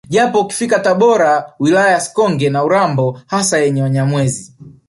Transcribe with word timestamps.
Japo 0.09 0.39
ukifika 0.39 0.79
Tabora 0.79 1.53
wilaya 1.59 1.91
ya 1.91 1.99
Sikonge 1.99 2.49
na 2.49 2.63
Urambo 2.63 3.21
hasa 3.27 3.57
yenye 3.57 3.81
Wanyamwezi 3.81 4.55